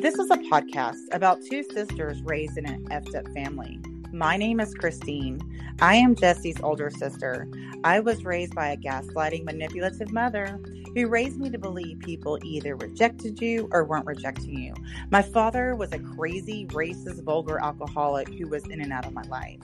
[0.00, 3.78] This is a podcast about two sisters raised in an effed up family.
[4.14, 5.42] My name is Christine.
[5.82, 7.46] I am Jessie's older sister.
[7.84, 10.58] I was raised by a gaslighting, manipulative mother
[10.94, 14.72] who raised me to believe people either rejected you or weren't rejecting you.
[15.10, 19.24] My father was a crazy, racist, vulgar alcoholic who was in and out of my
[19.24, 19.60] life.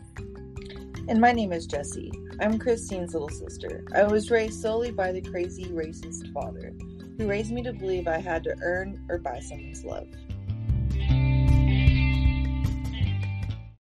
[1.08, 2.12] And my name is Jessie.
[2.40, 3.86] I'm Christine's little sister.
[3.94, 6.74] I was raised solely by the crazy, racist father
[7.16, 10.08] who raised me to believe I had to earn or buy someone's love.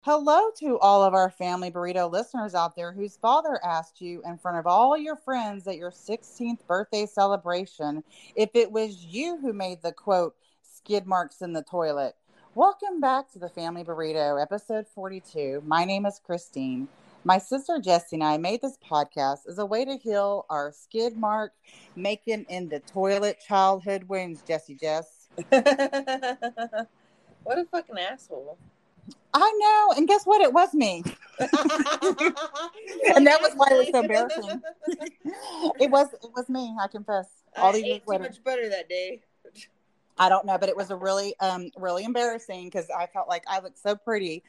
[0.05, 4.37] Hello to all of our family burrito listeners out there whose father asked you in
[4.37, 8.05] front of all your friends at your 16th birthday celebration
[8.37, 12.17] if it was you who made the quote skid marks in the toilet.
[12.55, 15.63] Welcome back to the Family Burrito, episode 42.
[15.65, 16.87] My name is Christine.
[17.25, 21.17] My sister Jessie and I made this podcast as a way to heal our skid
[21.17, 21.53] mark
[21.97, 25.31] making in the toilet childhood wounds, Jessie Jess.
[25.49, 25.65] what
[27.59, 28.59] a fucking asshole.
[29.35, 30.41] I know, and guess what?
[30.41, 31.03] It was me.
[31.41, 31.51] and
[33.27, 34.63] that was why it was so embarrassing.
[35.81, 37.27] it was it was me, I confess.
[37.57, 39.23] All I these ate too much butter that day.
[40.17, 43.43] I don't know, but it was a really um really embarrassing because I felt like
[43.49, 44.45] I looked so pretty.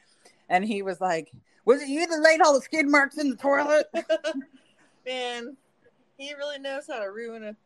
[0.48, 1.32] And he was like,
[1.64, 3.88] was it you that laid all the skid marks in the toilet?
[5.06, 5.56] Man,
[6.16, 7.56] he really knows how to ruin a,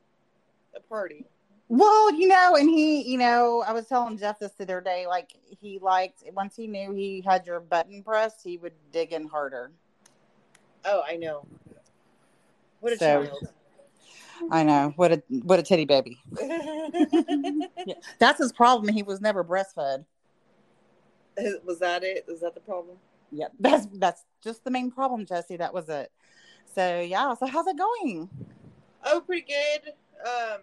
[0.74, 1.26] a party.
[1.72, 5.06] Well, you know, and he, you know, I was telling Jeff this the other day,
[5.06, 9.28] like he liked once he knew he had your button pressed, he would dig in
[9.28, 9.70] harder.
[10.84, 11.46] Oh, I know.
[12.80, 13.48] What a so, child.
[14.50, 14.92] I know.
[14.96, 16.18] What a what a titty baby.
[16.40, 17.94] yeah.
[18.18, 18.92] That's his problem.
[18.92, 20.04] He was never breastfed.
[21.64, 22.24] Was that it?
[22.26, 22.96] Was that the problem?
[23.30, 25.56] yeah, that's that's just the main problem, Jessie.
[25.56, 26.10] That was it.
[26.74, 27.32] So yeah.
[27.34, 28.28] So how's it going?
[29.04, 29.92] Oh, pretty good.
[30.26, 30.62] Um,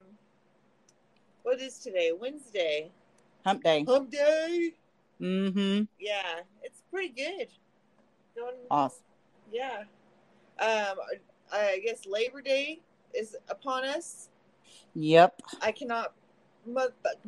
[1.47, 2.11] what is today?
[2.11, 2.91] Wednesday.
[3.45, 3.85] Hump day.
[3.87, 4.73] Hump day.
[5.21, 5.83] Mm-hmm.
[5.97, 7.47] Yeah, it's pretty good.
[8.35, 9.05] Going, awesome.
[9.49, 9.83] Yeah.
[10.59, 10.97] Um,
[11.53, 12.81] I guess Labor Day
[13.13, 14.27] is upon us.
[14.93, 15.41] Yep.
[15.61, 16.11] I cannot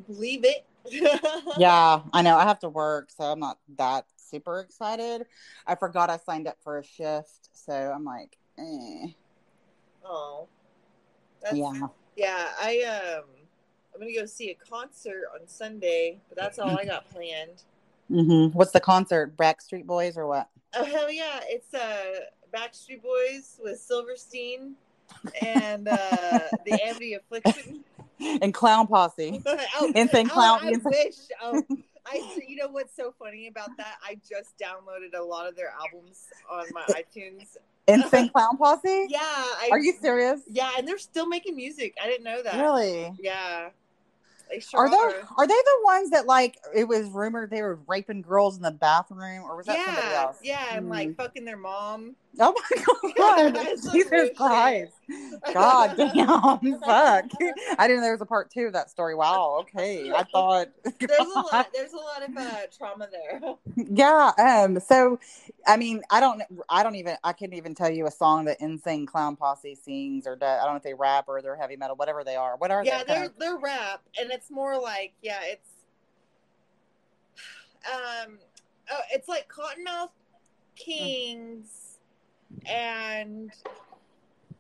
[0.06, 0.66] believe it.
[1.58, 2.36] yeah, I know.
[2.36, 5.28] I have to work, so I'm not that super excited.
[5.66, 9.08] I forgot I signed up for a shift, so I'm like, eh.
[10.04, 10.50] Oh.
[11.54, 11.88] yeah.
[12.18, 13.39] Yeah, I um
[13.94, 17.64] I'm gonna go see a concert on Sunday, but that's all I got planned.
[18.10, 18.58] Mm-hmm.
[18.58, 19.36] What's the concert?
[19.38, 20.50] Backstreet Boys or what?
[20.76, 21.42] Oh hell yeah!
[21.44, 22.22] It's uh
[22.54, 24.76] Backstreet Boys with Silverstein
[25.42, 27.84] and uh the Amity Affliction
[28.20, 29.42] and Clown Posse.
[29.46, 30.60] oh, Insane oh, Clown.
[30.64, 31.16] I wish.
[31.42, 31.64] Oh,
[32.12, 33.98] I, you know what's so funny about that?
[34.04, 37.58] I just downloaded a lot of their albums on my iTunes.
[37.94, 39.08] Insane Clown Posse?
[39.10, 39.20] Yeah.
[39.22, 40.42] I, Are you serious?
[40.48, 41.96] Yeah, and they're still making music.
[42.02, 42.60] I didn't know that.
[42.60, 43.14] Really?
[43.20, 43.70] Yeah.
[44.50, 45.28] They sure are they are.
[45.38, 48.72] are they the ones that like it was rumored they were raping girls in the
[48.72, 50.40] bathroom or was that yeah, somebody else?
[50.44, 50.90] Yeah, and mm.
[50.90, 52.16] like fucking their mom.
[52.42, 52.54] Oh
[53.04, 53.58] my god!
[53.92, 54.94] Jesus Christ!
[55.54, 56.80] God damn!
[56.80, 57.26] Fuck!
[57.78, 59.16] I didn't know there was a part two of that story.
[59.16, 59.58] Wow.
[59.62, 60.70] Okay, I thought
[61.00, 61.68] there's a lot.
[61.74, 63.42] There's a lot of uh, trauma there.
[63.76, 64.32] Yeah.
[64.38, 64.80] Um.
[64.80, 65.20] So,
[65.68, 66.42] I mean, I don't.
[66.70, 67.18] I don't even.
[67.24, 70.62] I couldn't even tell you a song that Insane Clown Posse sings or does.
[70.62, 72.56] I don't know if they rap or they're heavy metal, whatever they are.
[72.58, 73.14] What are yeah, they?
[73.14, 75.70] Yeah, they're they're rap, and it's more like yeah, it's
[78.26, 78.38] um,
[78.92, 80.12] oh, it's like Kottonmouth
[80.76, 81.89] Kings
[82.66, 83.52] and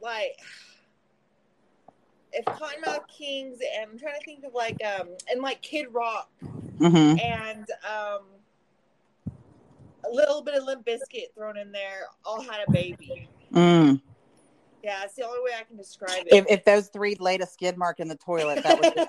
[0.01, 0.39] like
[2.31, 6.29] if Kottonmouth Kings and I'm trying to think of like um and like Kid Rock
[6.41, 7.19] mm-hmm.
[7.19, 8.23] and um
[10.05, 13.27] a little bit of Limp Bizkit thrown in there all had a baby.
[13.53, 14.01] Mm.
[14.83, 16.33] Yeah, it's the only way I can describe it.
[16.33, 19.01] If, if those three laid a skid mark in the toilet, that would be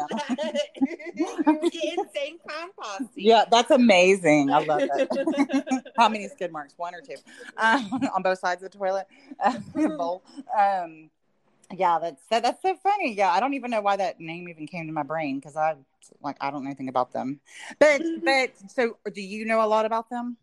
[1.93, 3.07] insane clown posse.
[3.15, 4.51] Yeah, that's amazing.
[4.51, 5.93] I love that.
[5.97, 6.75] How many skid marks?
[6.77, 7.17] One or two
[7.57, 9.07] um, on both sides of the toilet
[9.97, 10.23] bowl.
[10.59, 11.11] Um,
[11.73, 13.15] yeah, that's that, that's so funny.
[13.15, 15.77] Yeah, I don't even know why that name even came to my brain because I
[16.21, 17.39] like I don't know anything about them.
[17.79, 20.37] But but so do you know a lot about them?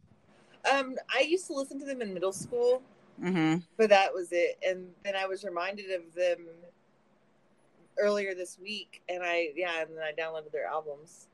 [0.72, 2.82] Um, I used to listen to them in middle school.
[3.22, 3.58] Mm-hmm.
[3.78, 4.58] But that was it.
[4.66, 6.48] And then I was reminded of them
[8.00, 11.28] earlier this week, and I yeah, and then I downloaded their albums.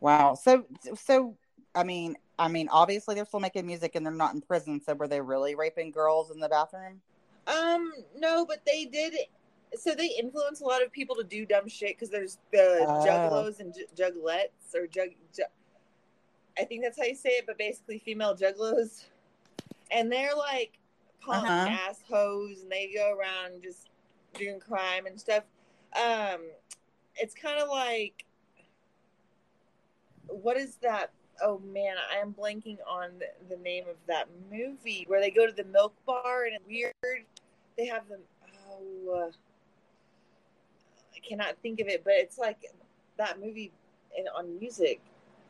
[0.00, 0.34] Wow.
[0.34, 1.36] So so
[1.74, 4.80] I mean I mean obviously they're still making music and they're not in prison.
[4.84, 7.00] So were they really raping girls in the bathroom?
[7.46, 9.14] Um, no, but they did.
[9.74, 13.04] So they influence a lot of people to do dumb shit because there's the oh.
[13.04, 15.46] juggalos and j- juggalettes or jug, jug.
[16.58, 19.04] I think that's how you say it, but basically female juggalos
[19.90, 20.78] and they're like
[21.20, 21.76] punk uh-huh.
[21.88, 23.88] ass hoes, and they go around just
[24.34, 25.44] doing crime and stuff.
[25.94, 26.40] Um,
[27.16, 28.26] it's kind of like
[30.28, 31.10] what is that?
[31.42, 35.46] Oh man, I am blanking on the, the name of that movie where they go
[35.46, 37.24] to the milk bar and it's weird.
[37.76, 38.20] They have them.
[38.70, 39.30] Oh, uh,
[41.14, 42.58] I cannot think of it, but it's like
[43.18, 43.70] that movie
[44.16, 45.00] in, on music.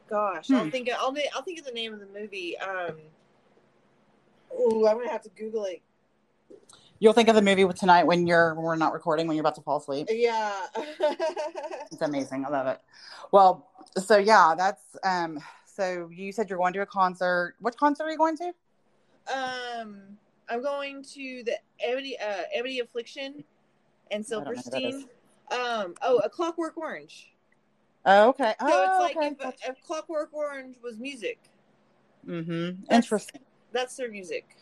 [0.09, 0.71] Gosh, I'll Hmm.
[0.71, 0.89] think.
[0.89, 2.57] Of, I'll I'll think of the name of the movie.
[2.59, 2.97] Um.
[4.57, 5.83] Oh, I'm gonna have to Google it.
[6.99, 9.43] You'll think of the movie with tonight when you're when we're not recording when you're
[9.43, 10.09] about to fall asleep.
[10.11, 10.67] Yeah.
[11.93, 12.45] It's amazing.
[12.45, 12.81] I love it.
[13.33, 15.39] Well, so yeah, that's um.
[15.65, 17.55] So you said you're going to a concert.
[17.61, 18.53] What concert are you going to?
[19.35, 20.03] um,
[20.49, 23.45] I'm going to the Ebony, uh, Ebony Affliction
[24.11, 25.09] and I don't know who that Silverstein.
[25.51, 25.95] Um.
[26.03, 27.33] Oh, a Clockwork Orange.
[28.05, 28.55] Oh, okay.
[28.61, 29.49] So oh, it's like okay.
[29.49, 31.39] if, if Clockwork Orange was music,
[32.27, 32.83] mm-hmm.
[32.93, 33.41] Interesting.
[33.77, 34.57] That's their music.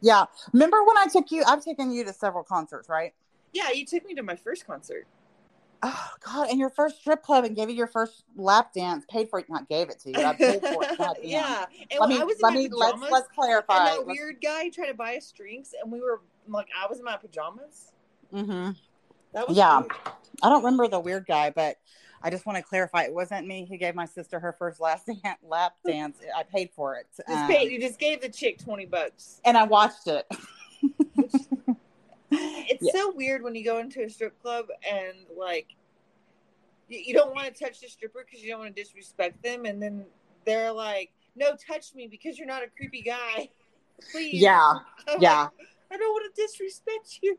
[0.00, 0.24] Yeah.
[0.52, 1.42] Remember when I took you?
[1.46, 3.14] I've taken you to several concerts, right?
[3.52, 5.06] yeah, you took me to my first concert.
[5.82, 6.48] Oh God!
[6.48, 9.46] And your first strip club and gave you your first lap dance, paid for it,
[9.50, 10.24] not gave it to you.
[10.24, 10.96] I paid for it.
[10.96, 13.78] God yeah, and Let me I was in let my me let's pajamas, let's clarify.
[13.78, 16.98] and that weird guy tried to buy us drinks, and we were like, I was
[17.00, 17.92] in my pajamas.
[18.30, 18.70] hmm
[19.34, 19.80] That was Yeah.
[19.80, 19.92] weird.
[20.42, 21.78] I don't remember the weird guy, but
[22.24, 25.08] I just want to clarify it wasn't me who gave my sister her first last
[25.42, 26.18] lap dance.
[26.36, 27.06] I paid for it.
[27.16, 29.40] Just Um, paid, you just gave the chick twenty bucks.
[29.44, 30.26] and I watched it.
[32.34, 32.92] It's Yeah.
[32.92, 35.66] so weird when you go into a strip club and like
[36.88, 39.66] you, you don't want to touch the stripper because you don't want to disrespect them,
[39.66, 40.06] and then
[40.46, 43.50] they're like, "No, touch me because you're not a creepy guy,
[44.10, 44.78] please." Yeah,
[45.08, 45.42] I'm yeah.
[45.42, 45.50] like,
[45.92, 47.38] I don't want to disrespect you.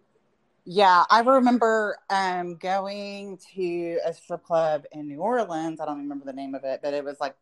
[0.65, 5.81] Yeah, I remember um, going to a strip club in New Orleans.
[5.81, 7.35] I don't remember the name of it, but it was like,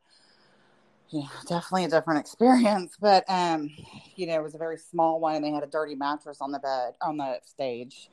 [1.10, 2.98] yeah, definitely a different experience.
[3.00, 3.70] But um,
[4.16, 6.52] you know, it was a very small one, and they had a dirty mattress on
[6.52, 8.10] the bed on the stage.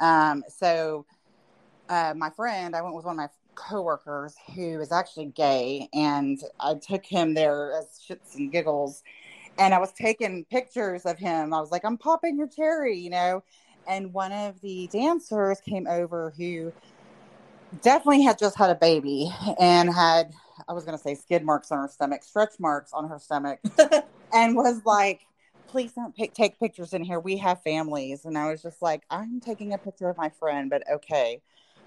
[0.00, 1.04] Um, so
[1.90, 6.40] uh, my friend, I went with one of my coworkers who is actually gay, and
[6.58, 9.02] I took him there as shits and giggles.
[9.58, 11.52] And I was taking pictures of him.
[11.52, 13.42] I was like, I'm popping your cherry, you know
[13.88, 16.72] and one of the dancers came over who
[17.82, 20.32] definitely had just had a baby and had
[20.68, 23.60] i was going to say skid marks on her stomach stretch marks on her stomach
[24.32, 25.22] and was like
[25.68, 27.20] please don't pick, take pictures in here.
[27.20, 28.24] We have families.
[28.24, 31.40] And i was just like i'm taking a picture of my friend but okay.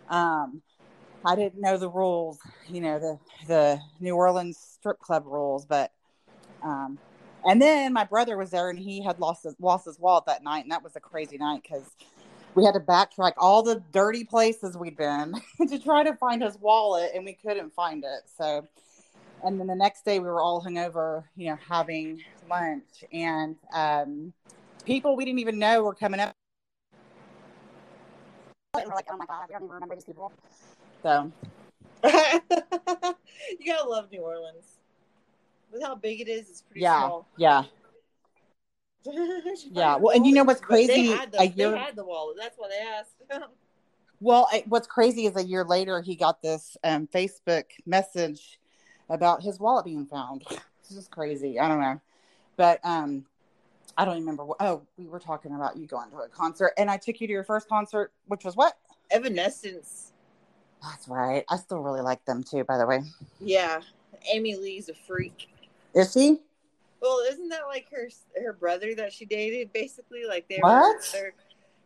[0.09, 0.61] Um
[1.23, 5.91] i didn't know the rules you know the the new orleans strip club rules but
[6.63, 6.97] um
[7.45, 10.43] and then my brother was there and he had lost his lost his wallet that
[10.43, 11.95] night and that was a crazy night because
[12.55, 15.33] we had to backtrack all the dirty places we'd been
[15.67, 18.21] to try to find his wallet and we couldn't find it.
[18.37, 18.67] So
[19.43, 24.33] and then the next day we were all hungover you know having lunch and um
[24.85, 26.33] people we didn't even know were coming up.
[28.75, 30.31] We're like oh my god we don't even remember these people.
[31.01, 31.31] So
[32.03, 32.11] you
[33.65, 34.80] gotta love New Orleans.
[35.71, 37.27] With how big it is, it's pretty yeah small.
[37.37, 37.63] yeah
[39.71, 41.07] Yeah, well, and you know what's crazy?
[41.31, 42.37] the, A year- they had the wallet.
[42.39, 43.15] That's why they asked.
[44.23, 48.59] Well, I, what's crazy is a year later he got this um, Facebook message
[49.09, 50.43] about his wallet being found.
[50.81, 51.59] It's just crazy.
[51.59, 52.01] I don't know,
[52.57, 53.25] but um,
[53.97, 54.43] I don't remember.
[54.43, 57.27] What, oh, we were talking about you going to a concert, and I took you
[57.27, 58.73] to your first concert, which was what?
[59.09, 60.11] Evanescence.
[60.83, 61.45] That's right.
[61.49, 62.63] I still really like them too.
[62.63, 63.01] By the way,
[63.39, 63.81] Yeah,
[64.33, 65.49] Amy Lee's a freak.
[65.93, 66.39] Is he?
[67.01, 68.09] Well, isn't that like her
[68.43, 69.73] her brother that she dated?
[69.73, 70.95] Basically, like they What?
[71.13, 71.33] were.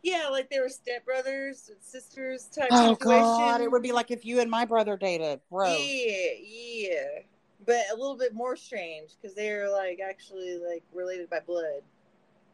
[0.04, 3.46] Yeah, like they were stepbrothers, and sisters type Oh situation.
[3.46, 5.68] God, it would be like if you and my brother dated, bro.
[5.68, 7.20] Yeah, yeah,
[7.66, 11.82] but a little bit more strange because they're like actually like related by blood.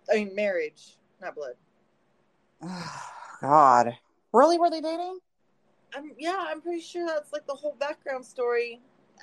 [0.09, 1.55] I mean, marriage, not blood.
[3.41, 3.97] God,
[4.31, 4.57] really?
[4.57, 5.19] Were they dating?
[5.93, 8.79] I'm yeah, I'm pretty sure that's like the whole background story.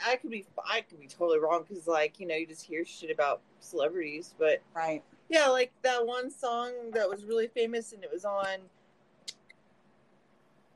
[0.06, 2.84] I could be I could be totally wrong because like you know you just hear
[2.84, 5.02] shit about celebrities, but Right.
[5.28, 8.46] yeah, like that one song that was really famous and it was on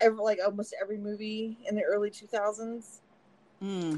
[0.00, 3.00] every, like almost every movie in the early 2000s.
[3.60, 3.96] Hmm.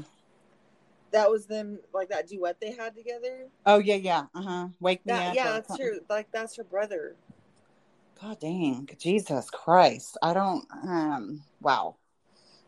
[1.11, 3.47] That was them like that duet they had together.
[3.65, 4.25] Oh yeah, yeah.
[4.35, 4.67] Uh huh.
[4.79, 5.35] Wake me That, up.
[5.35, 5.99] yeah, that's true.
[6.09, 7.15] like that's her brother.
[8.21, 10.17] God dang, Jesus Christ!
[10.21, 10.65] I don't.
[10.83, 11.43] Um.
[11.61, 11.95] Wow,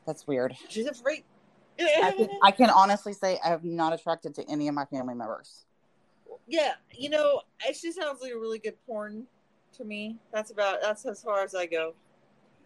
[0.05, 0.55] that's weird.
[0.69, 1.23] She's a freak.
[1.79, 5.13] I can, I can honestly say I am not attracted to any of my family
[5.13, 5.65] members.
[6.47, 9.25] yeah, you know, it just sounds like a really good porn
[9.77, 10.17] to me.
[10.33, 11.93] That's about that's as far as I go.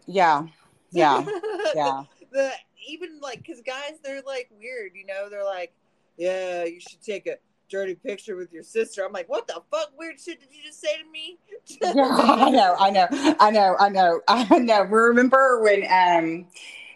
[0.06, 0.46] Yeah,
[0.90, 1.24] yeah,
[1.74, 2.04] yeah.
[2.32, 2.52] the
[2.88, 5.72] even like because guys they're like weird you know they're like
[6.16, 7.36] yeah you should take a
[7.68, 10.80] dirty picture with your sister i'm like what the fuck weird shit did you just
[10.80, 11.38] say to me
[11.80, 13.06] yeah, I know, I know,
[13.38, 14.82] I know, I know, I know.
[14.82, 16.46] Remember when um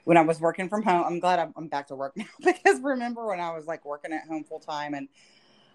[0.06, 1.02] when I was working from home.
[1.04, 4.12] I'm glad I'm, I'm back to work now because remember when I was like working
[4.12, 5.08] at home full time and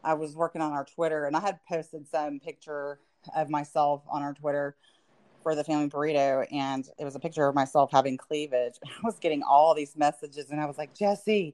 [0.06, 3.00] I was working on our Twitter and I had posted some picture
[3.36, 4.78] of myself on our Twitter
[5.44, 8.76] for the family burrito and it was a picture of myself having cleavage.
[8.86, 11.54] I was getting all these messages and I was like, Jessie,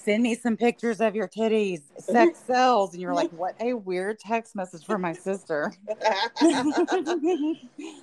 [0.00, 2.92] send me some pictures of your titties, sex sells.
[2.92, 5.72] And you're like, what a weird text message from my sister.
[5.88, 6.02] um,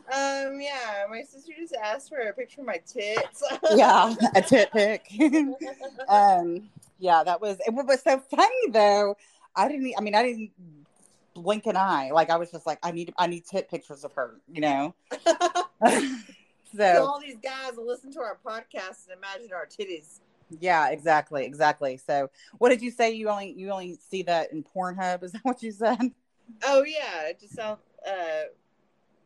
[0.10, 3.44] yeah, my sister just asked for a picture of my tits.
[3.74, 5.08] yeah, a tit pic.
[6.08, 9.16] um, yeah, that was it was so funny though.
[9.56, 10.52] I didn't I mean I didn't
[11.34, 12.12] blink an eye.
[12.12, 14.96] Like I was just like, I need I need tit pictures of her, you know.
[15.26, 16.12] so,
[16.76, 20.20] so all these guys will listen to our podcast and imagine our titties.
[20.50, 21.98] Yeah, exactly, exactly.
[21.98, 23.12] So, what did you say?
[23.12, 25.24] You only you only see that in Pornhub?
[25.24, 26.12] Is that what you said?
[26.64, 27.80] Oh yeah, it just sounds.
[28.08, 28.44] Uh,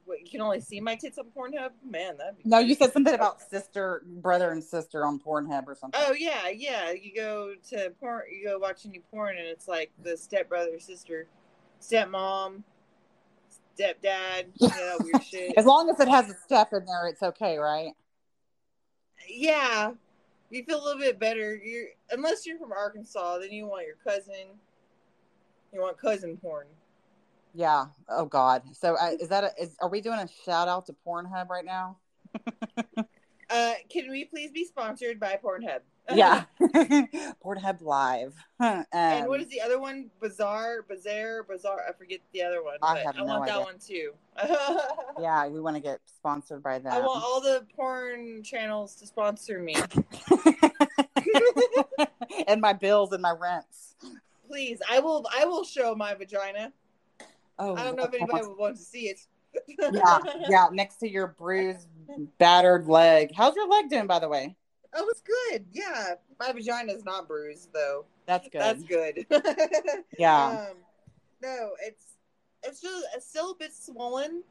[0.06, 1.72] what, you can only see my tits on Pornhub.
[1.88, 2.36] Man, that.
[2.44, 6.02] No, you said something about sister, brother, and sister on Pornhub or something.
[6.04, 6.92] Oh yeah, yeah.
[6.92, 10.80] You go to porn, you go watch any porn, and it's like the step brother,
[10.80, 11.28] sister,
[11.80, 12.64] stepmom,
[13.78, 15.54] stepdad, you know, weird shit.
[15.58, 17.94] As long as it has a step in there, it's okay, right?
[19.30, 19.92] Yeah,
[20.52, 21.56] you feel a little bit better.
[21.56, 24.60] You unless you're from Arkansas, then you want your cousin.
[25.74, 26.68] You want cousin porn.
[27.54, 27.86] Yeah.
[28.10, 28.64] Oh God.
[28.74, 31.66] So uh, is that a, is are we doing a shout out to Pornhub right
[31.66, 31.98] now?
[33.50, 35.80] uh, can we please be sponsored by Pornhub?
[36.16, 36.44] Yeah.
[37.44, 38.34] Pornhub Live.
[38.60, 40.10] Um, and what is the other one?
[40.22, 41.82] Bizarre, Bizarre, Bizarre.
[41.88, 42.78] I forget the other one.
[42.82, 43.54] I, have I no want idea.
[43.54, 44.14] that one too.
[45.22, 46.94] yeah, we want to get sponsored by that.
[46.94, 49.76] I want all the porn channels to sponsor me.
[52.48, 53.96] and my bills and my rents.
[54.48, 55.26] Please, I will.
[55.34, 56.74] I will show my vagina.
[57.58, 59.20] Oh, I don't know if anybody would want to see it.
[59.78, 60.68] yeah, yeah.
[60.72, 61.88] Next to your bruised,
[62.38, 63.32] battered leg.
[63.36, 64.56] How's your leg doing, by the way?
[64.94, 65.66] Oh, was good.
[65.72, 68.06] Yeah, my vagina is not bruised though.
[68.26, 68.62] That's good.
[68.62, 69.26] That's good.
[70.18, 70.68] yeah.
[70.70, 70.78] Um,
[71.42, 72.14] no, it's
[72.64, 74.44] it's just it's still a bit swollen.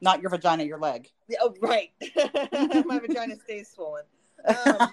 [0.00, 1.08] Not your vagina, your leg.
[1.40, 1.90] Oh, right.
[2.86, 4.04] my vagina stays swollen.
[4.46, 4.88] Um.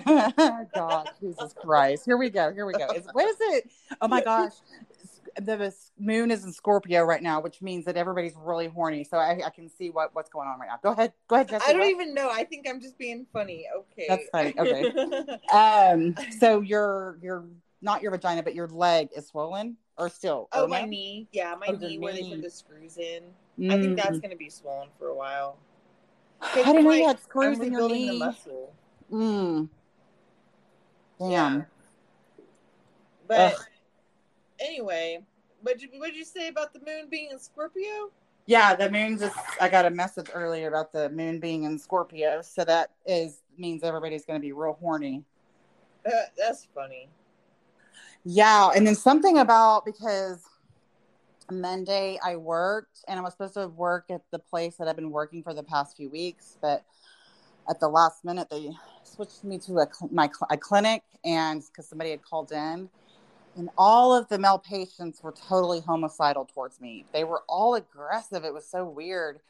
[0.74, 2.04] God, Jesus Christ!
[2.04, 2.52] Here we go.
[2.52, 2.88] Here we go.
[2.94, 3.70] Is, what is it?
[4.00, 4.52] Oh my gosh!
[5.40, 9.04] The moon is in Scorpio right now, which means that everybody's really horny.
[9.04, 10.78] So I, I can see what, what's going on right now.
[10.82, 11.12] Go ahead.
[11.28, 11.64] Go ahead, Jessie.
[11.66, 11.90] I don't what?
[11.90, 12.30] even know.
[12.30, 13.66] I think I'm just being funny.
[13.76, 14.06] Okay.
[14.08, 14.54] That's funny.
[14.58, 15.38] Okay.
[15.52, 17.44] um, so your your
[17.82, 20.48] not your vagina, but your leg is swollen or still?
[20.52, 21.28] Oh, my knee.
[21.32, 23.22] Yeah, my oh, knee where they put the screws in.
[23.58, 23.72] Mm.
[23.72, 24.22] I think that's mm.
[24.22, 25.58] gonna be swollen for a while.
[26.40, 28.18] I didn't know you had screws in your knee.
[28.18, 28.72] The muscle.
[29.12, 29.68] Mm.
[31.18, 31.30] Damn.
[31.30, 31.62] Yeah.
[33.26, 33.60] But Ugh
[34.64, 35.20] anyway,
[35.62, 38.10] what did you say about the moon being in Scorpio?
[38.46, 42.42] Yeah, the moon just I got a message earlier about the moon being in Scorpio,
[42.42, 45.24] so that is means everybody's going to be real horny.
[46.04, 47.08] Uh, that's funny.
[48.24, 50.42] Yeah, and then something about because
[51.50, 55.10] Monday I worked and I was supposed to work at the place that I've been
[55.10, 56.84] working for the past few weeks, but
[57.68, 58.70] at the last minute they
[59.04, 62.90] switched me to a my a clinic and because somebody had called in
[63.56, 67.06] and all of the male patients were totally homicidal towards me.
[67.12, 68.44] They were all aggressive.
[68.44, 69.40] It was so weird.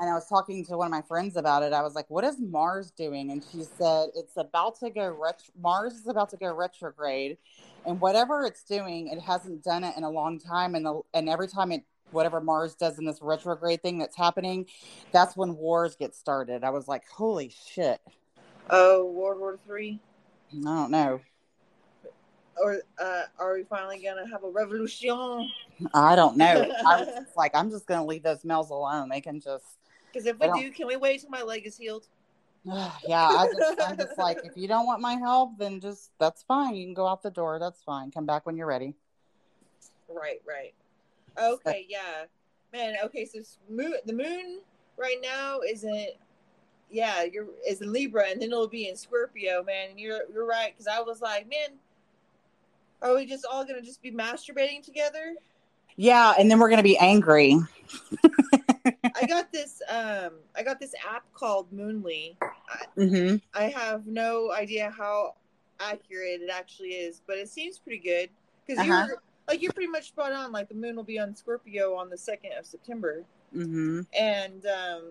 [0.00, 1.72] And I was talking to one of my friends about it.
[1.72, 5.48] I was like, "What is Mars doing?" And she said, "It's about to go ret-
[5.60, 7.38] Mars is about to go retrograde,
[7.86, 10.74] and whatever it's doing, it hasn't done it in a long time.
[10.74, 14.66] And the and every time it whatever Mars does in this retrograde thing that's happening,
[15.12, 18.00] that's when wars get started." I was like, "Holy shit!"
[18.70, 20.00] Oh, World War Three.
[20.50, 21.20] I don't know
[22.60, 25.50] or uh, are we finally gonna have a revolution?
[25.92, 26.70] I don't know.
[26.86, 29.08] I like, I'm just gonna leave those males alone.
[29.08, 29.64] They can just.
[30.12, 32.06] Because if we do, can we wait till my leg is healed?
[32.64, 36.42] yeah, I just, I'm just like, if you don't want my help, then just that's
[36.42, 36.74] fine.
[36.74, 37.58] You can go out the door.
[37.58, 38.10] That's fine.
[38.10, 38.94] Come back when you're ready.
[40.08, 40.74] Right, right.
[41.38, 42.24] Okay, yeah,
[42.72, 42.94] man.
[43.04, 44.60] Okay, so moon, the moon
[44.96, 46.10] right now isn't.
[46.90, 49.90] Yeah, you're is in Libra, and then it'll be in Scorpio, man.
[49.90, 51.78] And you're you're right because I was like, man,
[53.02, 55.34] are we just all gonna just be masturbating together?
[55.96, 57.56] Yeah, and then we're gonna be angry.
[59.14, 59.80] I got this.
[59.88, 62.36] Um, I got this app called Moonly.
[62.96, 63.36] Mm-hmm.
[63.54, 65.34] I have no idea how
[65.80, 68.30] accurate it actually is, but it seems pretty good
[68.66, 69.06] because uh-huh.
[69.08, 70.52] you're like you're pretty much spot on.
[70.52, 73.24] Like the moon will be on Scorpio on the second of September,
[73.54, 74.00] mm-hmm.
[74.18, 75.02] and um,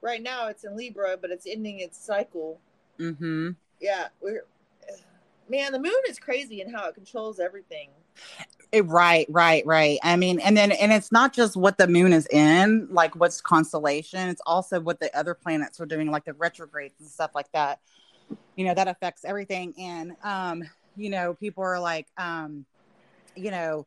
[0.00, 2.58] right now it's in Libra, but it's ending its cycle.
[2.98, 3.50] Mm-hmm.
[3.80, 4.44] Yeah, we're
[5.48, 7.90] man, the moon is crazy in how it controls everything.
[8.72, 9.98] It, right, right, right.
[10.02, 13.40] I mean, and then and it's not just what the moon is in, like what's
[13.40, 14.28] constellation.
[14.28, 17.80] It's also what the other planets are doing, like the retrogrades and stuff like that.
[18.56, 19.74] You know, that affects everything.
[19.78, 20.64] And um,
[20.96, 22.64] you know, people are like, um,
[23.36, 23.86] you know,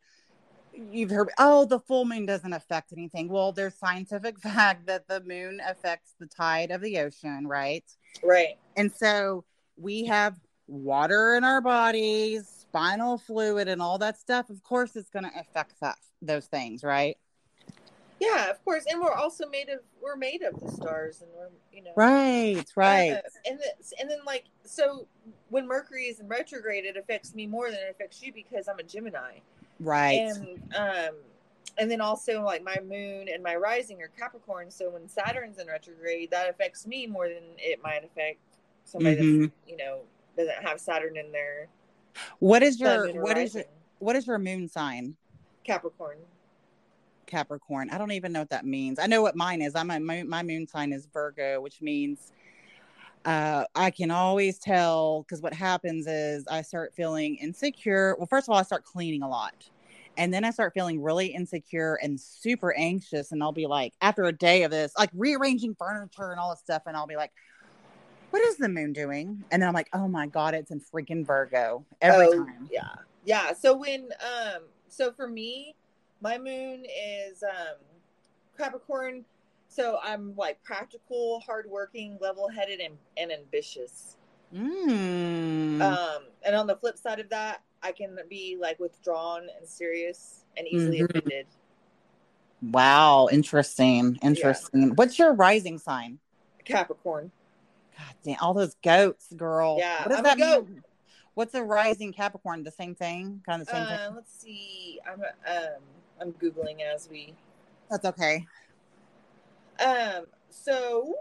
[0.73, 3.27] you've heard, oh, the full moon doesn't affect anything.
[3.27, 7.83] Well, there's scientific fact that the moon affects the tide of the ocean, right?
[8.23, 8.57] Right.
[8.77, 9.43] And so
[9.77, 10.35] we have
[10.69, 14.49] water in our bodies, spinal fluid, and all that stuff.
[14.49, 17.17] Of course, it's going to affect that those things, right?
[18.19, 18.83] Yeah, of course.
[18.89, 22.65] And we're also made of we're made of the stars, and we're you know right,
[22.75, 23.11] right.
[23.11, 25.07] Uh, and the, and then like so
[25.49, 28.79] when Mercury is in retrograde, it affects me more than it affects you because I'm
[28.79, 29.39] a Gemini,
[29.79, 30.19] right?
[30.19, 31.15] And um,
[31.77, 34.69] and then also like my moon and my rising are Capricorn.
[34.69, 38.39] So when Saturn's in retrograde, that affects me more than it might affect
[38.83, 39.41] somebody mm-hmm.
[39.43, 40.01] that you know
[40.45, 41.67] doesn't have Saturn in there.
[42.39, 43.69] What is your what is it?
[43.99, 45.15] What is your moon sign?
[45.63, 46.17] Capricorn.
[47.25, 47.89] Capricorn.
[47.91, 48.97] I don't even know what that means.
[48.97, 49.75] I know what mine is.
[49.75, 52.31] I'm a, my, my moon sign is Virgo, which means
[53.25, 58.15] uh, I can always tell because what happens is I start feeling insecure.
[58.17, 59.69] Well, first of all, I start cleaning a lot.
[60.17, 63.31] And then I start feeling really insecure and super anxious.
[63.31, 66.59] And I'll be like, after a day of this, like rearranging furniture and all this
[66.59, 67.31] stuff, and I'll be like,
[68.29, 69.43] what is the moon doing?
[69.51, 72.69] And then I'm like, oh my God, it's in freaking Virgo every oh, time.
[72.71, 72.89] Yeah.
[73.25, 73.53] Yeah.
[73.53, 75.75] So when, um, so for me,
[76.21, 77.77] my moon is um,
[78.57, 79.25] Capricorn.
[79.67, 84.17] So I'm like practical, hardworking, level headed, and, and ambitious.
[84.53, 85.81] Mm.
[85.81, 90.43] Um, and on the flip side of that, I can be like withdrawn and serious
[90.57, 91.17] and easily mm-hmm.
[91.17, 91.45] offended.
[92.61, 94.19] Wow, interesting.
[94.21, 94.81] Interesting.
[94.81, 94.93] Yeah.
[94.95, 96.19] What's your rising sign?
[96.65, 97.31] Capricorn.
[97.99, 99.77] God damn, all those goats, girl.
[99.77, 100.83] Yeah, what does I'm that mean?
[101.33, 102.63] What's a rising Capricorn?
[102.63, 104.15] The same thing, kind of the same uh, thing.
[104.15, 104.99] Let's see.
[105.05, 105.81] I'm um,
[106.21, 107.33] I'm googling as we.
[107.89, 108.45] That's okay.
[109.85, 110.25] Um.
[110.49, 111.15] So,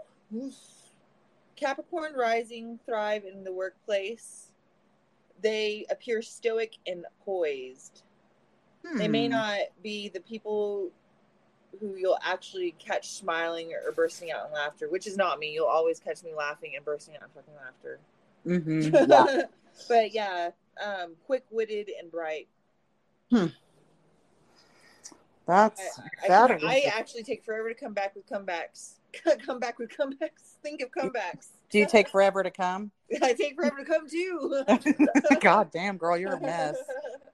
[1.55, 4.51] Capricorn rising thrive in the workplace.
[5.41, 8.03] They appear stoic and poised.
[8.85, 8.97] Hmm.
[8.97, 9.31] They may hmm.
[9.31, 10.91] not be the people
[11.79, 15.51] who you'll actually catch smiling or bursting out in laughter, which is not me.
[15.53, 17.99] You'll always catch me laughing and bursting out in fucking laughter.
[18.45, 18.95] Mm-hmm.
[19.09, 19.43] Yeah.
[19.87, 20.49] but yeah,
[20.83, 22.47] um, quick witted and bright.
[23.31, 23.47] Hmm.
[25.45, 28.93] That's I, I, I, actually take forever to come back with comebacks.
[29.45, 30.57] come back with comebacks.
[30.61, 31.47] Think of comebacks.
[31.71, 32.91] Do you take forever to come?
[33.23, 34.63] I take forever to come too.
[35.41, 36.77] God damn, girl, you're a mess.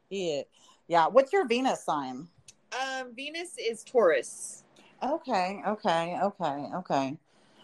[0.10, 0.44] Yeah.
[0.88, 1.08] Yeah.
[1.08, 2.30] What's your Venus sign?
[2.76, 4.64] Um, Venus is Taurus.
[5.04, 7.18] Okay, okay, okay, okay.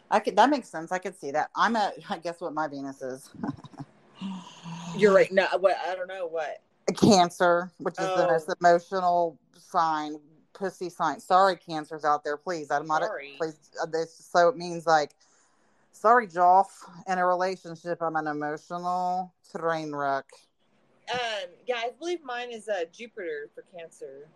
[0.10, 0.92] I could that makes sense.
[0.92, 1.50] I could see that.
[1.56, 3.30] I'm a I guess what my Venus is.
[4.98, 5.32] You're right.
[5.32, 6.62] No, what I don't know what.
[7.00, 8.18] Cancer, which is oh.
[8.18, 10.20] the most emotional sign,
[10.54, 11.20] pussy sign.
[11.20, 12.70] Sorry, cancers out there, please.
[12.70, 13.02] I'm not.
[13.02, 13.36] Sorry.
[13.38, 15.12] Please, uh, this so it means like,
[15.94, 16.68] sorry, Joff.
[17.08, 20.26] In a relationship, I'm an emotional train wreck.
[21.12, 21.50] Um.
[21.66, 24.28] Yeah, I believe mine is uh, Jupiter for Cancer.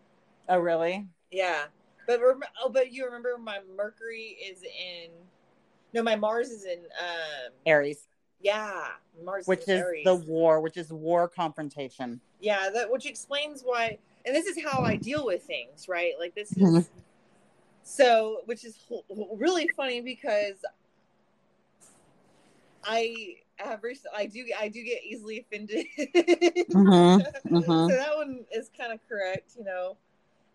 [0.47, 1.07] Oh, really?
[1.31, 1.63] Yeah.
[2.07, 5.09] But rem- oh, but you remember my Mercury is in
[5.93, 8.07] no, my Mars is in um Aries.
[8.41, 8.87] Yeah,
[9.23, 12.19] Mars, which is, is the war, which is war confrontation.
[12.39, 13.97] Yeah, that which explains why.
[14.25, 16.13] And this is how I deal with things, right?
[16.19, 16.99] Like this is mm-hmm.
[17.83, 18.77] so, which is
[19.35, 20.55] really funny because
[22.83, 25.85] I have recently, I do, I do get easily offended.
[25.97, 27.21] mm-hmm.
[27.55, 27.89] Mm-hmm.
[27.89, 29.95] So that one is kind of correct, you know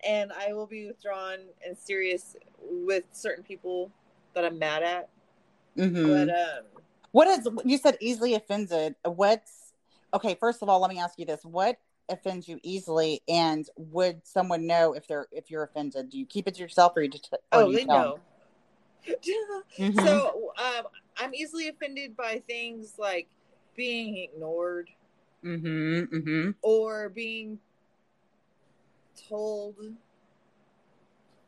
[0.07, 3.91] and I will be withdrawn and serious with certain people
[4.35, 5.09] that I'm mad at.
[5.77, 6.07] Mm-hmm.
[6.07, 6.65] But um,
[7.13, 8.95] what is you said easily offended?
[9.05, 9.73] What's
[10.15, 10.37] okay?
[10.39, 14.67] First of all, let me ask you this: What offends you easily, and would someone
[14.67, 16.11] know if they're if you're offended?
[16.11, 18.19] Do you keep it to yourself, or you just or oh, they know.
[19.09, 19.99] mm-hmm.
[19.99, 20.85] So um,
[21.19, 23.29] I'm easily offended by things like
[23.75, 24.91] being ignored,
[25.45, 26.51] mm-hmm, mm-hmm.
[26.63, 27.59] or being
[29.31, 29.77] told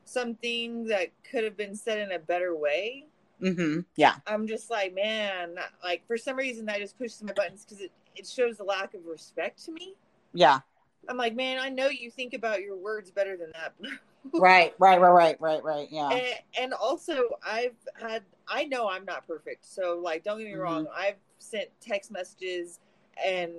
[0.05, 3.07] something that could have been said in a better way.
[3.41, 3.81] Mm-hmm.
[3.97, 4.15] Yeah.
[4.27, 7.91] I'm just like, man, like for some reason I just push my buttons because it,
[8.15, 9.95] it shows a lack of respect to me.
[10.33, 10.61] Yeah.
[11.09, 13.75] I'm like, man, I know you think about your words better than that.
[14.35, 15.89] right, right, right, right, right, right.
[15.91, 16.11] Yeah.
[16.11, 19.67] And, and, also, I've had, I know I'm not perfect.
[19.67, 20.61] So, like, don't get me mm-hmm.
[20.61, 20.87] wrong.
[20.97, 22.79] I've sent text messages
[23.25, 23.53] and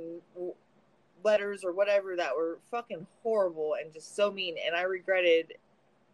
[1.23, 5.53] letters or whatever that were fucking horrible and just so mean and I regretted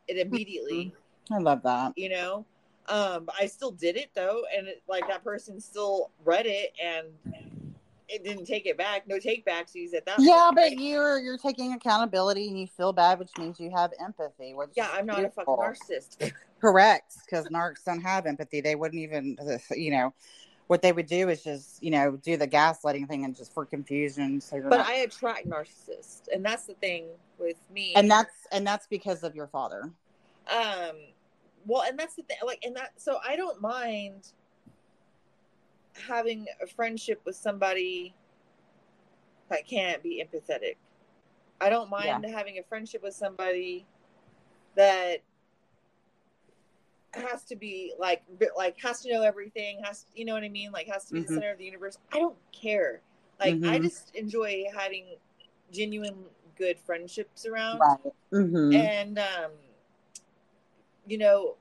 [0.08, 0.94] it immediately.
[1.32, 1.94] I love that.
[1.96, 2.46] You know?
[2.88, 7.08] Um I still did it though and it, like that person still read it and
[8.10, 9.08] it didn't take it back.
[9.08, 10.20] No take backs used at that.
[10.20, 10.80] Yeah, point, but right?
[10.80, 14.56] you're you're taking accountability and you feel bad, which means you have empathy.
[14.76, 16.32] Yeah, I'm not a fucking narcissist.
[16.62, 18.60] Correct, because narcs don't have empathy.
[18.60, 19.38] They wouldn't even,
[19.72, 20.14] you know,
[20.70, 23.66] what they would do is just, you know, do the gaslighting thing and just for
[23.66, 24.40] confusion.
[24.40, 27.08] So but not, I attract narcissists, and that's the thing
[27.40, 27.94] with me.
[27.96, 29.92] and that's and that's because of your father.
[30.48, 30.96] um,
[31.66, 32.38] well, and that's the thing.
[32.46, 34.28] Like, and that so I don't mind
[36.08, 38.14] having a friendship with somebody
[39.50, 40.76] that can't be empathetic.
[41.60, 43.88] I don't mind having a friendship with somebody
[44.76, 45.24] that
[47.14, 48.24] has to be like
[48.56, 51.14] like has to know everything has to, you know what i mean like has to
[51.14, 51.28] be Mhm.
[51.28, 53.02] the center of the universe i don't care
[53.40, 53.82] like i Mhm.
[53.84, 55.18] just enjoy having
[55.72, 58.00] genuine good friendships around Right.
[58.32, 58.74] Mm-hmm.
[58.74, 59.52] and um
[61.08, 61.56] you know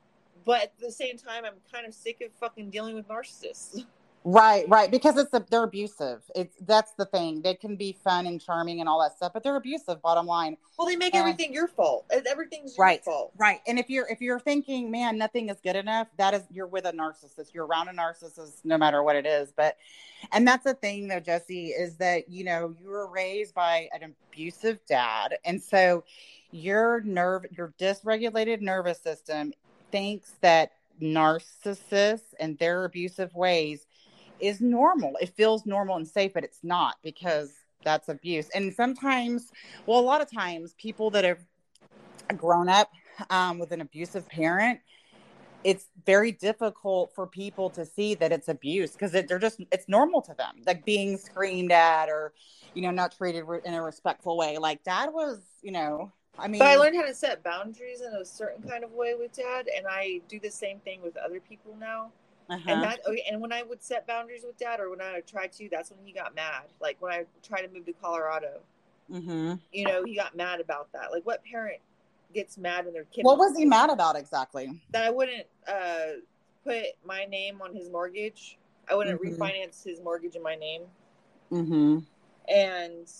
[0.44, 3.84] but at the same time i'm kind of sick of fucking dealing with narcissists
[4.24, 6.22] Right, right, because it's a, they're abusive.
[6.34, 7.40] It's that's the thing.
[7.40, 10.02] They can be fun and charming and all that stuff, but they're abusive.
[10.02, 13.02] Bottom line, well they make And- everything your fault everything's your Right.
[13.02, 13.60] fault right.
[13.66, 16.84] And if you're if you're thinking, man, nothing is good enough, that is you're with
[16.84, 17.54] a narcissist.
[17.54, 19.52] You're around a narcissist, no matter what it is.
[19.52, 19.76] But,
[20.32, 24.14] and that's the thing, though, Jessie, is that you know you were raised by an
[24.32, 26.04] abusive dad, and so
[26.50, 29.52] your nerve, your dysregulated nervous system
[29.90, 33.86] thinks that narcissists and their abusive ways
[34.40, 35.16] is normal.
[35.20, 37.52] It feels normal and safe, but it's not because
[37.84, 38.48] that's abuse.
[38.54, 39.50] And sometimes,
[39.86, 41.40] well, a lot of times, people that have
[42.36, 42.90] grown up
[43.30, 44.80] um, with an abusive parent,
[45.64, 49.88] it's very difficult for people to see that it's abuse because it, they're just it's
[49.88, 52.32] normal to them, like being screamed at or
[52.74, 54.56] you know not treated in a respectful way.
[54.58, 58.12] Like dad was, you know, I mean, but i learned how to set boundaries in
[58.14, 61.40] a certain kind of way with dad and i do the same thing with other
[61.40, 62.10] people now
[62.48, 62.70] uh-huh.
[62.70, 65.26] And that okay, and when I would set boundaries with dad or when I would
[65.26, 66.64] try to, that's when he got mad.
[66.80, 68.60] Like when I tried to move to Colorado,
[69.10, 71.12] hmm you know, he got mad about that.
[71.12, 71.80] Like what parent
[72.34, 74.80] gets mad when their kid what was he mad about exactly?
[74.92, 76.20] that I wouldn't uh
[76.64, 78.58] put my name on his mortgage.
[78.90, 79.38] I wouldn't Mhm.
[79.38, 80.82] refinance his mortgage in my name.
[81.52, 81.98] Mm-hmm.
[82.48, 83.12] And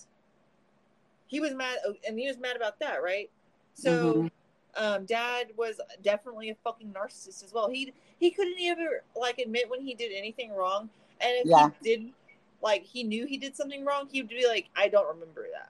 [1.27, 3.29] he was mad oh, and he was mad about that, right?
[3.73, 4.31] So Mhm.
[4.75, 7.69] um dad was definitely a fucking narcissist as well.
[7.69, 10.89] He he couldn't ever like admit when he did anything wrong.
[11.21, 11.69] And if Yeah.
[11.81, 12.13] he did
[12.61, 15.69] like he knew he did something wrong, he would be like, I don't remember that.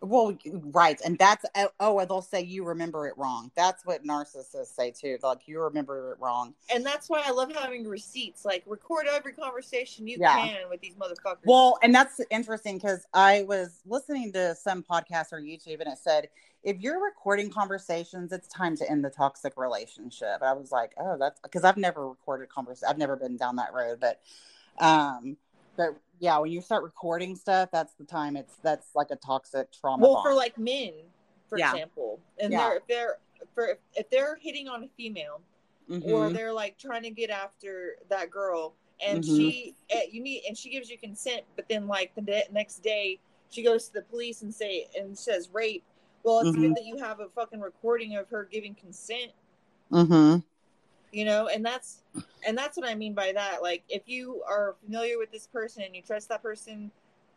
[0.00, 3.50] Well, right, and that's oh, oh, and they'll say you remember it wrong.
[3.56, 5.16] That's what narcissists say too.
[5.22, 6.54] Like you remember it wrong.
[6.72, 8.44] And that's why I love having receipts.
[8.44, 10.36] Like record every conversation you Yeah.
[10.36, 11.44] can with these motherfuckers.
[11.44, 15.98] Well, and that's interesting because I was listening to some podcast or YouTube, and it
[15.98, 16.28] said
[16.64, 20.42] if you're recording conversations, it's time to end the toxic relationship.
[20.42, 22.88] I was like, oh, that's because I've never recorded conversation.
[22.88, 24.20] I've never been down that road, but
[24.80, 25.36] um,
[25.76, 28.34] but yeah, when you start recording stuff, that's the time.
[28.36, 30.02] It's that's like a toxic trauma.
[30.02, 30.24] well bond.
[30.24, 30.92] for like men,
[31.50, 31.72] for Yeah.
[31.72, 32.58] example, and Yeah.
[32.60, 33.18] they're if they're
[33.54, 35.42] for if they're hitting on a female
[36.00, 36.32] or Mhm.
[36.32, 38.74] they're like trying to get after that girl
[39.04, 39.36] and Mhm.
[39.36, 43.18] she eh, you need and she gives you consent but then like the next day
[43.50, 45.84] she goes to the police and say and says rape
[46.24, 46.60] well it's Mhm.
[46.62, 49.30] good that you have a fucking recording of her giving consent
[49.92, 50.42] Mhm.
[51.12, 52.02] you know and that's
[52.46, 55.82] and that's what i mean by that like if you are familiar with this person
[55.84, 56.90] and you trust that person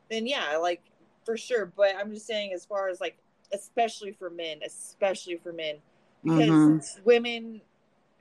[0.10, 0.82] then yeah like
[1.26, 3.18] for sure but i'm just saying as far as like
[3.54, 5.76] especially for men especially for men
[6.24, 7.06] because Mhm.
[7.06, 7.62] women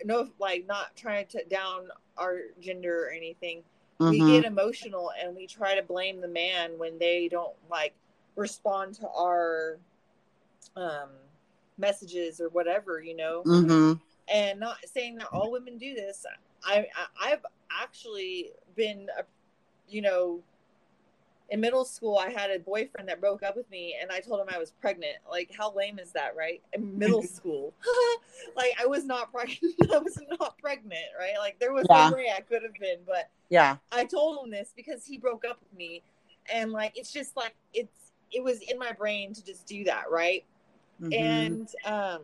[0.05, 3.65] no like not trying to down our gender or anything
[3.99, 4.27] we Mhm.
[4.27, 7.95] get emotional and we try to blame the man when they don't like
[8.35, 9.79] respond to our
[10.77, 11.11] um
[11.79, 14.01] messages or whatever you know Mhm.
[14.29, 16.25] and not saying that all women do this
[16.65, 19.25] i, I i've actually been a,
[19.89, 20.43] you know
[21.51, 24.41] in middle school i had a boyfriend that broke up with me and i told
[24.41, 27.73] him i was pregnant like how lame is that right in middle school
[28.57, 29.61] like i was not pregnant
[29.93, 32.09] i was not pregnant right like there was Yeah.
[32.09, 33.77] no way i could have been but Yeah.
[33.93, 36.03] I told him this because he broke up with me,
[36.53, 40.11] and like it's just like it's it was in my brain to just do that,
[40.11, 40.45] right?
[41.01, 41.15] Mhm.
[41.15, 42.23] And um,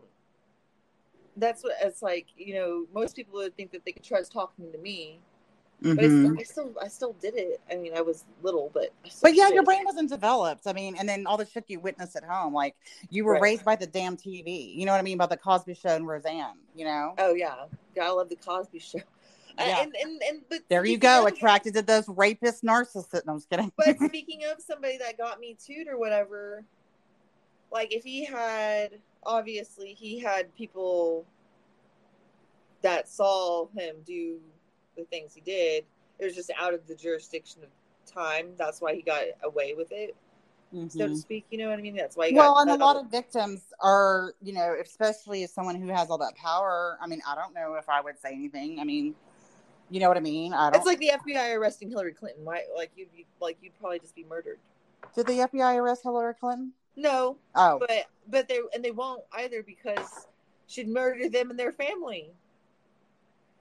[1.36, 2.26] that's what it's like.
[2.36, 5.18] You know, most people would think that they could trust talking to me,
[5.80, 6.38] but Mhm.
[6.38, 7.60] it's, I still I still did it.
[7.70, 8.90] I mean, I was little, but
[9.22, 9.66] But yeah, your it.
[9.66, 10.66] brain wasn't developed.
[10.66, 12.76] I mean, and then all the shit you witnessed at home, like
[13.10, 13.42] you were Right.
[13.42, 14.74] raised by the damn TV.
[14.74, 16.58] You know what I mean about the Cosby Show and Roseanne.
[16.74, 18.98] You know, Oh yeah, God, I love the Cosby Show.
[19.58, 19.82] Uh, Yeah.
[19.82, 23.26] And, and and but there you go, of- attracted to those rapist narcissists.
[23.26, 23.70] No, I'm just kidding.
[23.76, 26.64] But speaking of somebody that got me too or whatever,
[27.72, 31.26] like if he had obviously he had people
[32.82, 34.38] that saw him do
[34.96, 35.84] the things he did.
[36.18, 37.70] It was just out of the jurisdiction of
[38.12, 38.50] time.
[38.58, 40.14] That's why he got away with it,
[40.74, 40.88] mm-hmm.
[40.88, 41.14] so to mm-hmm.
[41.14, 41.46] speak.
[41.50, 41.96] You know what I mean?
[41.96, 42.30] That's why.
[42.32, 46.18] well, and a lot of victims are, you know, especially as someone who has all
[46.18, 46.98] that power.
[47.00, 48.78] I mean, I don't know if I would say anything.
[48.78, 49.14] I mean,
[49.90, 50.52] you know what I mean?
[50.52, 50.76] I don't.
[50.76, 52.44] It's like the FBI arresting Hillary Clinton.
[52.44, 52.64] Why?
[52.76, 54.58] Like you'd be, like you'd probably just be murdered.
[55.14, 56.72] Did the FBI arrest Hillary Clinton?
[56.96, 57.36] No.
[57.54, 57.78] Oh.
[57.78, 60.26] But but they and they won't either because
[60.66, 62.30] she'd murder them and their family.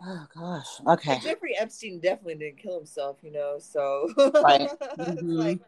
[0.04, 0.68] Oh gosh.
[0.88, 1.14] Okay.
[1.14, 3.58] And Jeffrey Epstein definitely didn't kill himself, you know.
[3.60, 4.10] So.
[4.44, 4.70] Right.
[5.02, 5.30] Mm-hmm.
[5.32, 5.60] like,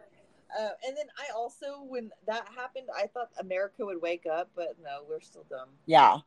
[0.60, 4.76] uh, and then I also, when that happened, I thought America would wake up, but
[4.84, 5.70] no, we're still dumb.
[5.86, 6.18] Yeah.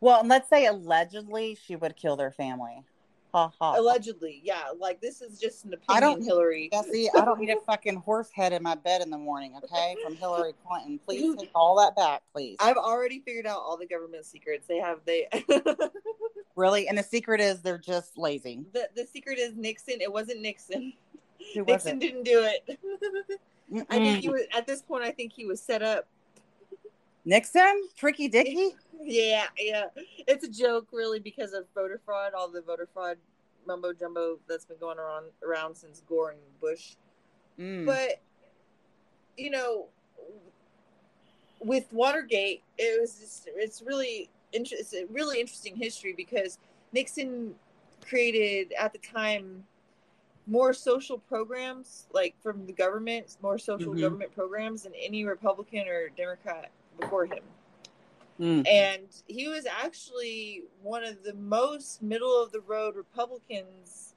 [0.00, 2.84] Well, and let's say allegedly she would kill their family
[3.32, 3.78] ha ha.
[3.78, 4.64] Allegedly, yeah.
[4.78, 6.70] Like this is just an opinion, I don't, Hillary.
[6.90, 9.96] See, I don't need a fucking horse head in my bed in the morning, okay?
[10.02, 11.00] From Hillary Clinton.
[11.04, 12.56] Please take all that back, please.
[12.60, 14.66] I've already figured out all the government secrets.
[14.66, 15.28] They have they
[16.56, 16.88] Really?
[16.88, 18.64] And the secret is they're just lazy.
[18.72, 20.00] The the secret is Nixon.
[20.00, 20.94] It wasn't Nixon.
[21.54, 22.78] Who Nixon didn't do it.
[23.90, 26.08] I think he was at this point I think he was set up.
[27.26, 27.88] Nixon?
[27.96, 28.70] Tricky Dicky?
[29.02, 29.86] Yeah, yeah.
[30.26, 33.18] It's a joke, really, because of voter fraud, all the voter fraud
[33.66, 36.94] mumbo jumbo that's been going on around since Gore and Bush.
[37.58, 37.86] Mm.
[37.86, 38.20] But,
[39.36, 39.86] you know,
[41.60, 46.58] with Watergate, it was just, it's really inter- it's a really interesting history because
[46.92, 47.54] Nixon
[48.08, 49.64] created at the time
[50.46, 54.00] more social programs like from the government, more social mm-hmm.
[54.00, 57.42] government programs than any Republican or Democrat before him.
[58.40, 58.68] Mm.
[58.68, 64.14] And he was actually one of the most middle of the road Republicans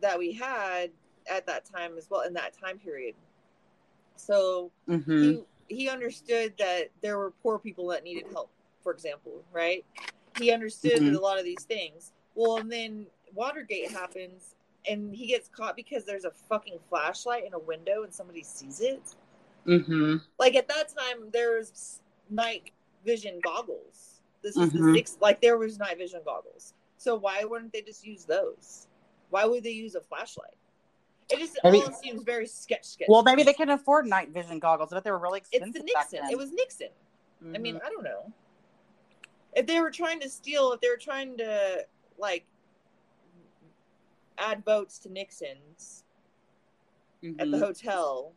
[0.00, 0.90] that we had
[1.30, 3.14] at that time as well in that time period.
[4.16, 5.22] So mm-hmm.
[5.22, 8.50] he he understood that there were poor people that needed help,
[8.82, 9.84] for example, right?
[10.38, 11.16] He understood mm-hmm.
[11.16, 12.12] a lot of these things.
[12.34, 14.54] Well, and then Watergate happens
[14.88, 18.80] and he gets caught because there's a fucking flashlight in a window and somebody sees
[18.80, 19.02] it.
[19.66, 20.16] Mm-hmm.
[20.38, 22.70] Like at that time, there was night
[23.04, 24.20] vision goggles.
[24.42, 24.92] This is mm-hmm.
[24.92, 25.16] the six.
[25.20, 26.74] Like there was night vision goggles.
[26.98, 28.86] So why wouldn't they just use those?
[29.30, 30.54] Why would they use a flashlight?
[31.28, 33.08] It just maybe, all seems very sketch sketch.
[33.08, 35.68] Well, maybe they can afford night vision goggles, but they were really expensive.
[35.74, 36.30] It's the Nixon.
[36.30, 36.88] It was Nixon.
[37.42, 37.54] Mm-hmm.
[37.54, 37.86] I mean, mm-hmm.
[37.86, 38.32] I don't know.
[39.54, 41.84] If they were trying to steal, if they were trying to
[42.18, 42.44] like
[44.38, 46.04] add votes to Nixon's
[47.24, 47.40] mm-hmm.
[47.40, 47.64] at the mm-hmm.
[47.64, 48.32] hotel,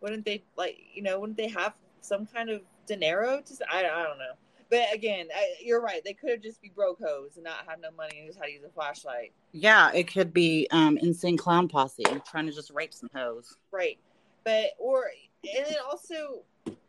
[0.00, 4.02] wouldn't they like you know wouldn't they have some kind of dinero to I, I
[4.04, 4.34] don't know.
[4.70, 7.80] But again I, you're right they could have just be broke hoes and not have
[7.80, 9.32] no money and just how to use a flashlight.
[9.52, 13.56] Yeah it could be um insane clown posse trying to just rape some hoes.
[13.70, 13.98] Right
[14.44, 15.04] but or
[15.44, 16.42] and then also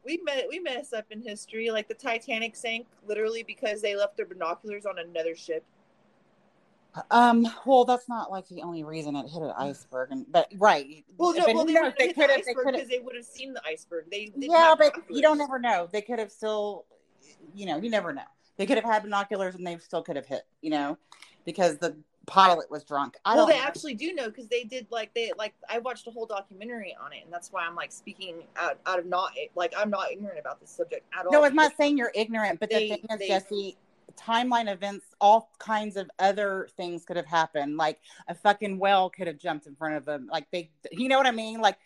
[0.03, 4.17] we met we mess up in history like the titanic sank literally because they left
[4.17, 5.63] their binoculars on another ship
[7.09, 11.05] um, well, that's not like the only reason it hit an iceberg, and but right.
[11.17, 11.73] Well, no, well, they,
[12.07, 14.05] they could have because they would have seen the iceberg.
[14.11, 15.87] They yeah, but you don't ever know.
[15.91, 16.85] They could have still,
[17.55, 18.23] you know, you never know.
[18.57, 20.97] They could have had binoculars and they still could have hit, you know,
[21.45, 21.95] because the
[22.27, 23.15] pilot was drunk.
[23.23, 23.63] I well, they know.
[23.63, 27.13] actually do know because they did like they like I watched a whole documentary on
[27.13, 30.39] it, and that's why I'm like speaking out out of not like I'm not ignorant
[30.39, 31.31] about this subject at all.
[31.31, 33.77] No, I'm not saying you're ignorant, but they, the thing is, they, Jessie
[34.17, 37.77] timeline events, all kinds of other things could have happened.
[37.77, 40.27] Like a fucking whale could have jumped in front of them.
[40.31, 41.61] Like they, you know what I mean?
[41.61, 41.77] Like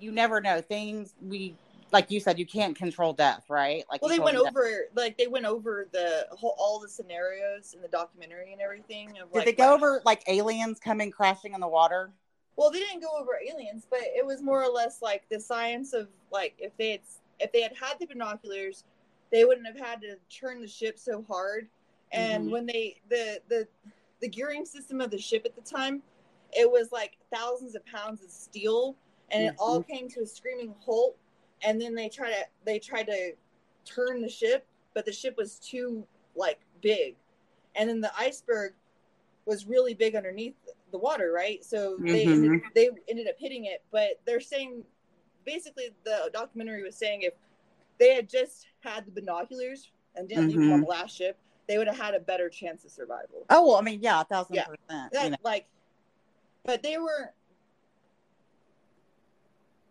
[0.00, 1.14] you never know things.
[1.20, 1.54] We,
[1.92, 3.84] like you said, you can't control death, right?
[3.90, 7.80] Like well, they went over, like they went over the whole, all the scenarios in
[7.80, 9.10] the documentary and everything.
[9.22, 12.10] Of, Did like, they go over like aliens coming crashing in the water?
[12.56, 15.92] Well, they didn't go over aliens, but it was more or less like the science
[15.92, 17.00] of like if they had
[17.40, 18.84] if they had had the binoculars
[19.30, 21.68] they wouldn't have had to turn the ship so hard.
[22.12, 22.52] And mm-hmm.
[22.52, 23.68] when they the the
[24.20, 26.02] the gearing system of the ship at the time,
[26.52, 28.96] it was like thousands of pounds of steel,
[29.30, 29.54] and mm-hmm.
[29.54, 29.92] it all mm-hmm.
[29.92, 31.16] came to a screaming halt.
[31.64, 33.32] And then they try to they tried to
[33.84, 37.16] turn the ship, but the ship was too like big,
[37.74, 38.74] and then the iceberg
[39.44, 40.54] was really big underneath
[40.92, 41.64] the water, right?
[41.64, 42.58] So they mm-hmm.
[42.74, 43.82] they ended up hitting it.
[43.90, 44.84] But they're saying
[45.44, 47.34] basically the documentary was saying if
[47.98, 50.60] they had just had the binoculars and didn't mm-hmm.
[50.60, 53.44] leave on the last ship, they would have had a better chance of survival.
[53.50, 54.64] Oh well, I mean, yeah, a thousand yeah.
[54.64, 55.12] percent.
[55.12, 55.36] That, you know.
[55.44, 55.66] Like,
[56.64, 57.32] but they were,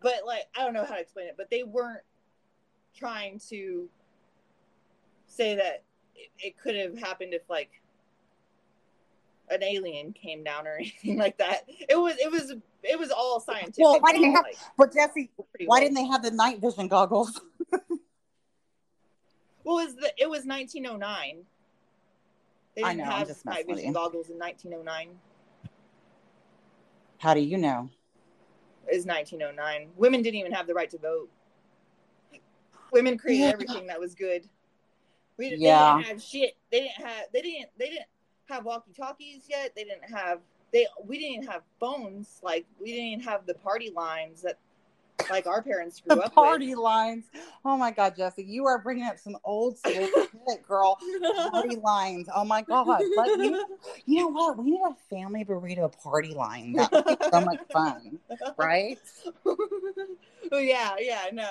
[0.01, 2.03] but like, I don't know how to explain it, but they weren't
[2.97, 3.89] trying to
[5.27, 5.83] say that
[6.15, 7.69] it, it could have happened if like
[9.49, 11.65] an alien came down or anything like that.
[11.67, 13.79] It was it was it was all scientific.
[13.79, 14.43] Well, why didn't they have?
[14.43, 15.79] Like, but Jessie, why well.
[15.81, 17.39] didn't they have the night vision goggles?
[19.67, 21.43] well, it was the, it was 1909.
[22.73, 25.09] They didn't know, have night vision goggles in 1909.
[27.17, 27.89] How do you know?
[28.89, 29.89] Is 1909.
[29.97, 31.29] Women didn't even have the right to vote.
[32.93, 33.49] Women created Yeah.
[33.49, 34.47] everything that was good.
[35.35, 35.95] We didn't, Yeah.
[35.97, 36.57] they didn't have shit.
[36.71, 37.25] They didn't have.
[37.33, 37.69] They didn't.
[37.77, 38.07] They didn't
[38.45, 39.75] have walkie talkies yet.
[39.75, 40.39] They didn't have.
[40.71, 40.87] They.
[41.03, 42.39] We didn't even have phones.
[42.41, 44.59] Like we didn't even have the party lines that,
[45.29, 47.25] like our parents grew The up party lines.
[47.65, 49.93] Oh my God, Jessie, you are bringing up some old school
[50.47, 50.97] shit, girl.
[51.51, 52.29] Party lines.
[52.33, 52.87] Oh my God.
[52.87, 53.65] Like, you,
[54.05, 54.57] you know what?
[54.57, 56.73] We need a family burrito party line.
[56.73, 58.19] That would be so much fun,
[58.57, 58.99] right?
[59.45, 61.49] oh yeah, yeah, no.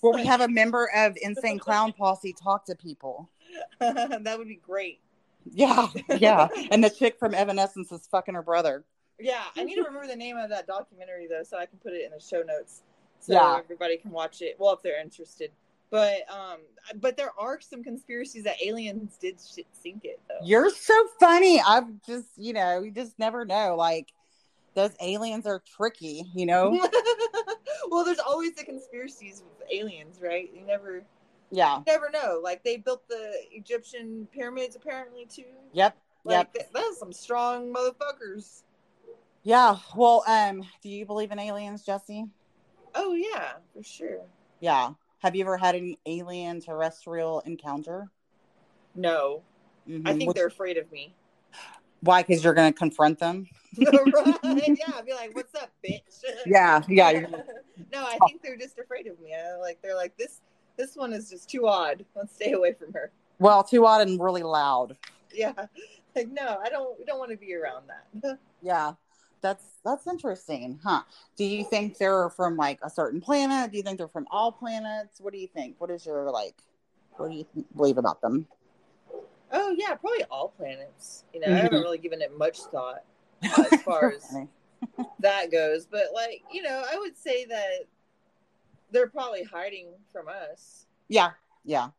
[0.00, 3.30] Where we have a member of Insane Clown Posse talk to people.
[3.80, 5.00] that would be great.
[5.50, 6.48] Yeah, yeah.
[6.70, 8.84] And the chick from Evanescence is fucking her brother.
[9.18, 11.92] Yeah, I need to remember the name of that documentary though, so I can put
[11.92, 12.82] it in the show notes,
[13.20, 13.56] so Yeah.
[13.58, 14.56] everybody can watch it.
[14.58, 15.50] Well, if they're interested.
[15.90, 16.58] But um,
[17.00, 20.44] but there are some conspiracies that aliens did sh- sink it though.
[20.44, 21.60] You're so funny.
[21.66, 23.74] I've just, you know, you just never know.
[23.74, 24.08] Like,
[24.74, 26.70] those aliens are tricky, you know?
[27.88, 30.50] well, there's always the conspiracies with aliens, right?
[30.54, 31.04] You never
[31.50, 31.80] Yeah.
[31.86, 32.38] never know.
[32.42, 35.44] Like they built the Egyptian pyramids apparently too.
[35.72, 35.96] Yep.
[36.24, 36.52] Like Yep.
[36.52, 38.62] th- that's some strong motherfuckers.
[39.42, 39.78] Yeah.
[39.96, 42.26] Well, um, do you believe in aliens, Jessie?
[42.94, 44.20] Oh yeah, for sure.
[44.60, 44.90] Yeah.
[45.20, 48.08] Have you ever had any alien terrestrial encounter?
[48.94, 49.42] No,
[49.86, 50.04] I Mhm.
[50.18, 51.14] think Which- they're afraid of me.
[52.00, 52.22] why?
[52.22, 53.46] Because you're going to confront them.
[53.78, 54.36] right?
[54.44, 56.82] Yeah, I'd be like, "What's up, bitch?" Yeah.
[56.88, 57.26] Yeah.
[57.92, 59.32] No, I think they're just afraid of me.
[59.34, 60.40] I, like they're like this.
[60.76, 62.04] This one is just too odd.
[62.16, 63.12] Let's stay away from her.
[63.38, 64.96] well, too odd and really loud.
[65.32, 65.52] Yeah,
[66.16, 66.98] like no, I don't.
[66.98, 68.38] We don't want to be around that.
[68.62, 68.94] Yeah.
[69.40, 71.02] That's that's interesting, huh?
[71.36, 73.70] Do you think they're from like a certain planet?
[73.70, 75.20] Do you think they're from all planets?
[75.20, 75.76] What do you think?
[75.78, 76.56] What is your like?
[77.16, 78.46] What do you th- believe about them?
[79.50, 81.24] oh yeah, probably all planets.
[81.32, 81.62] You know, I Mhm.
[81.62, 83.04] haven't really given it much thought
[83.42, 84.36] as far as
[85.20, 87.86] that goes, but like you know, I would say that
[88.90, 90.86] they're probably hiding from us.
[91.08, 91.30] yeah,
[91.64, 91.90] yeah,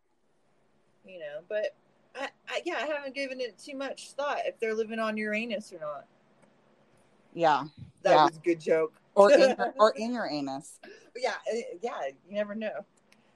[1.06, 1.76] You know, but
[2.16, 5.72] I, I yeah, I haven't given it too much thought if they're living on Uranus
[5.74, 6.06] or not.
[7.40, 7.64] Yeah.
[8.04, 8.26] That Yeah.
[8.26, 8.94] was a good joke.
[9.16, 10.80] Or in your, or in your anus.
[11.16, 12.86] yeah, uh, yeah, you never know.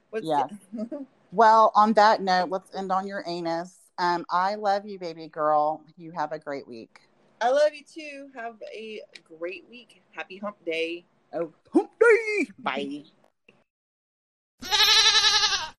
[0.09, 0.47] What's Yeah.
[1.31, 3.75] Well, on that note, let's end on your anus.
[3.97, 5.81] Um, I love you, baby girl.
[5.97, 6.99] You have a great week.
[7.41, 8.29] I love you too.
[8.35, 10.03] Have a great week.
[10.11, 11.05] Happy hump day.
[11.33, 12.47] Oh, hump day.
[12.59, 13.03] Bye.